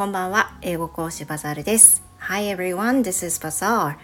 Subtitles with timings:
[0.00, 0.56] こんばんは。
[0.62, 2.02] 英語講師バザールです。
[2.20, 3.96] Hi everyone this is Bazaar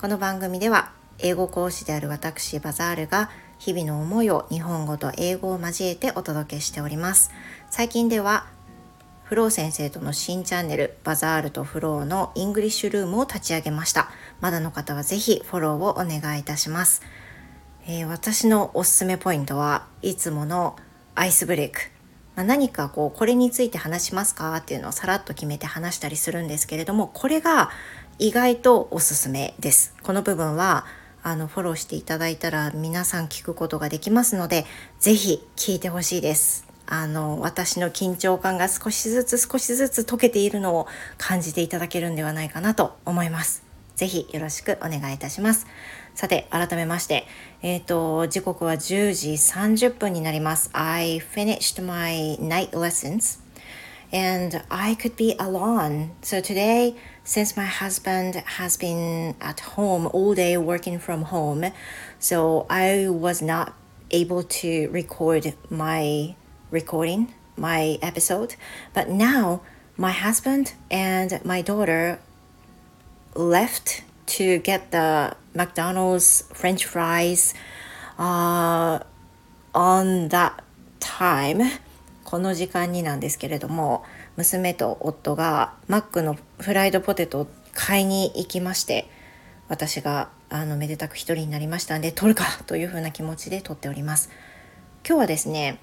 [0.00, 3.28] この番組では英語講師である私バザールが
[3.58, 7.32] 日々の思いを日本語と英語を交えてお届けしております。
[7.68, 8.46] 最近では
[9.24, 14.08] フロー先生との新チャンネルバザールとフローのイングリッシュルームを立ち上げました。
[14.40, 17.02] まだの方はぜひフォローをお願いいたします、
[17.86, 20.76] えー、私のおすすめポイントはいつもの
[21.14, 21.91] アイスブレイク。
[22.34, 27.70] まあ、何かこうこれについて話しますかっていうのをさらっと決めて話したりするんですけれどもこれが
[28.18, 29.94] 意外とおすすめです。
[30.02, 30.86] この部分は
[31.22, 34.64] あのフォローしていただいたら皆さん聞くことができますので
[34.98, 36.66] 是非聞いてほしいです。
[36.86, 43.71] あの私の緊張感が少しずつ少しずつ解けているのを感じていただけるんではないかなと思います。
[44.02, 45.68] ぜひよろしくお願いいたします。
[46.16, 47.24] さて、改めまして、
[47.62, 50.70] えっ、ー、と、時刻は10時30分になります。
[50.72, 53.38] I finished my night lessons
[54.12, 56.10] and I could be alone.
[56.20, 61.72] So today, since my husband has been at home all day working from home,
[62.18, 63.74] so I was not
[64.10, 66.34] able to record my
[66.72, 68.56] recording, my episode.
[68.92, 69.60] But now,
[69.96, 72.18] my husband and my daughter
[73.34, 77.54] left to get the McDonald's French fries
[78.18, 79.00] uh,
[79.74, 80.62] on that
[81.00, 81.62] time.
[82.24, 84.04] この時間になんですけれども
[84.36, 89.06] 娘と夫がマックのフライドポテトを買いに行きまして
[89.68, 94.30] 私があのめでたく一人になりましたんで撮るかというふうな気持ちで撮っております。
[95.06, 95.78] 今日はですね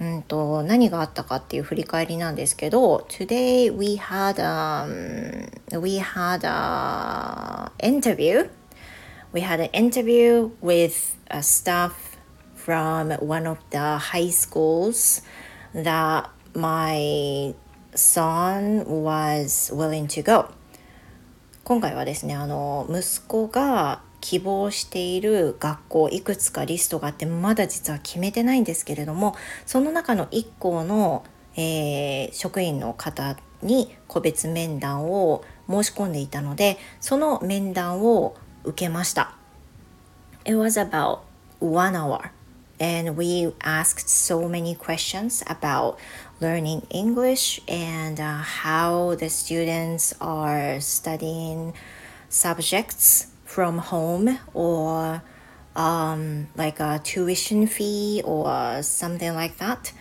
[0.00, 8.48] うんと何があったかっていう振り返りなんですけど Today we had、um, we had a interview
[9.32, 12.16] we had an interview with a staff
[12.56, 15.22] from one of the high schools
[15.74, 17.54] that my
[17.94, 20.48] son was willing to go
[21.62, 29.36] 今回はですねあの息子が希望している学校いくつかリストがあってまだ実は決めてないんですけれども
[29.66, 31.24] その中の1校の、
[31.56, 39.36] えー、職員の方に個別面談を申し込んでいたのでその面談を受けました。
[40.44, 41.20] It was about
[41.60, 42.30] one hour
[42.80, 45.96] and we asked so many questions about
[46.40, 51.74] learning English and uh, how the students are studying
[52.30, 55.22] subjects from home or
[55.74, 59.92] um, like a tuition fee or something like that.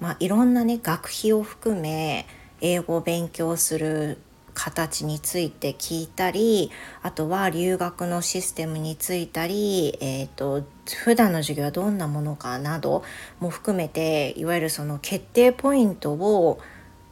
[0.00, 2.26] まあいろんなね学費を含め
[2.60, 4.18] 英語を勉強する
[4.54, 6.70] 形について聞いたり
[7.02, 10.64] あとは留学のシステムについたり、えーと、
[11.04, 13.02] 普段の授業はどんなものかなど
[13.40, 16.60] も含めていわゆるその決定ポイントを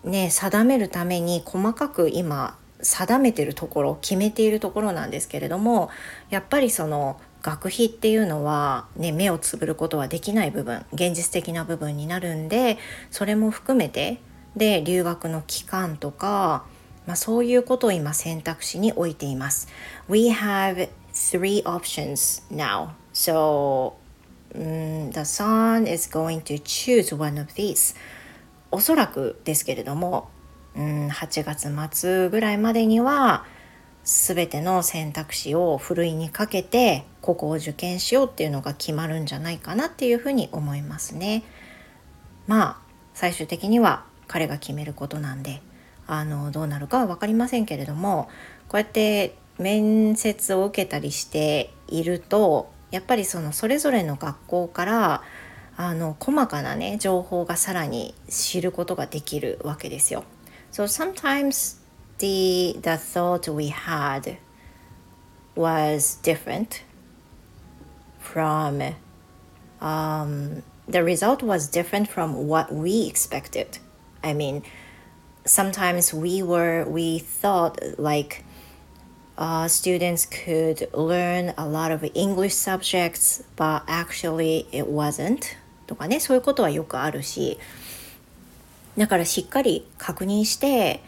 [0.05, 5.91] ね定めるために細かく今定めてるところ決めているところなんですけれども
[6.31, 12.79] やっぱりその学費っていうのは、ね、目をつぶることはできない部分現実的な部分になるんで
[13.11, 14.21] それも含めて
[14.57, 16.65] で留学の期間とか、
[17.07, 19.69] まあ、そういうことを今選択肢に置いています。
[20.09, 22.91] We have three options now.
[23.13, 23.95] So、
[24.55, 27.97] um, the son is going to choose one of these.
[28.73, 30.31] おそらくですけれども
[30.77, 33.45] うん8月末ぐらいまでには
[34.05, 41.43] 全ての選択肢をふるいにかけてここを受験しようっていうのが決まるんじゃないかなっていうふうに思いますね。
[42.47, 42.79] まあ
[43.15, 45.61] 最終的には彼が決めることなんで
[46.07, 48.29] あのどうなるかは分かりませんけれども
[48.69, 55.23] こうやって面接を受けたりしているとやっぱりそのそれぞれの学校から
[55.77, 60.25] あの細かなね情報がさらに知ることができるわけですよ。
[60.72, 61.78] So sometimes
[62.20, 64.38] the the thought we had
[65.56, 66.84] was different
[68.20, 68.82] from
[69.82, 73.80] um, the result was different from what we expected.
[74.24, 74.64] I mean,
[75.46, 78.44] sometimes we were we thought like
[79.38, 85.58] uh, students could learn a lot of English subjects, but actually it wasn't.
[85.88, 87.60] とかね、そういうことはよくあるし、
[88.97, 91.03] だからしっかり確認して、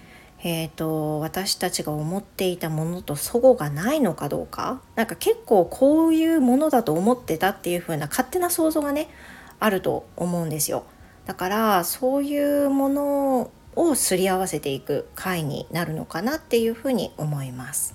[0.44, 4.80] えーと、私たちが思っていたものと齟齬がないのかどうか。
[4.96, 9.08] なんか結構こういうものだと思ってたっていう風な勝手な想像がね
[9.60, 10.84] あると思うんですよ。
[11.26, 17.94] だからそういうものをすり合わせていく回になるのかなっていうふうに思います。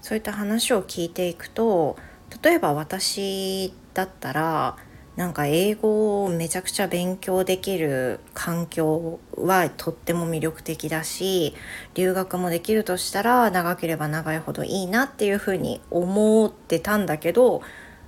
[0.00, 1.98] そういった話を聞いていくと
[2.42, 4.76] 例えば私だったら
[5.18, 11.56] なんか英語をめちゃくちゃ勉強できる環境はとっても魅力的だし
[11.94, 17.62] 留学もできるとしたら長ければ長いほどいいなっていうふうに思ってたんだけど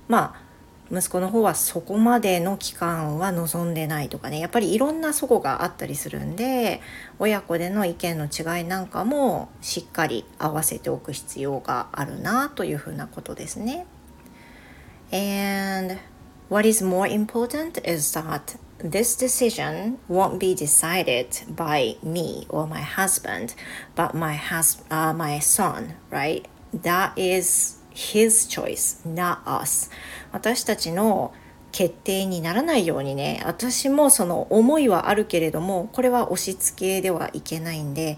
[0.07, 6.79] まあ息子の方はそこまでの期間は望んでないとかねやっぱりいろんなそこがあったりするんで
[7.19, 13.85] 親子での意見の違いなんかもしっかり合わせておく必要があるなというふうなことですね。
[15.11, 15.97] And
[16.51, 22.81] What is more important is that this decision won't be decided by me or my
[22.81, 23.55] husband,
[23.95, 26.45] but my hus- uh, my son, right?
[26.73, 29.89] That is his choice, not us.
[30.33, 31.33] 私たちの
[31.71, 38.17] 決定にならないようにね、私もその思いはあるけれども、これは押し付けではいけないんで、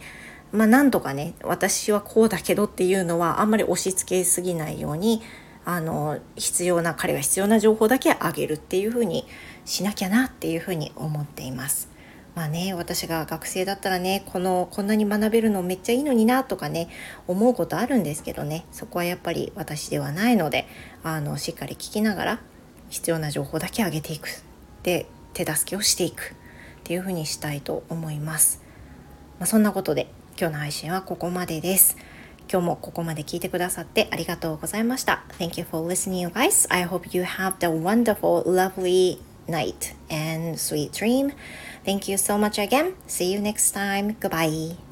[0.52, 5.22] まあなんとかね、私はこうだけどっていうのはあんまり押し付けすぎないように
[5.66, 9.26] あの必要な彼が必要な情報だけあげるっていうふうに
[9.66, 11.90] しなきゃなっていうふうに思っています。
[12.36, 16.90] まあね私が学生だったらねこのこんなに学べるのめっちゃいいのになとかね
[17.28, 20.68] 思うことあるんですけどねそこはやっぱり私ではないので
[21.04, 22.40] あのしっかり聞きながら
[22.90, 24.30] 必要な情報だけ上げていく
[24.82, 26.36] で手助けをしていくっ
[26.84, 28.62] ていうふうにしたいと思います。
[29.40, 30.08] まあ、そんなことで
[30.40, 31.98] 今日の配信はここまでです。
[32.52, 35.24] 今日もここまで聞いてくださってありがとうございました。
[35.40, 36.68] Thank you for listening, you guys.
[36.74, 41.34] I hope you have the wonderful, lovely night and sweet dream.
[41.86, 42.94] Thank you so much again.
[43.08, 44.16] See you next time.
[44.20, 44.83] Goodbye.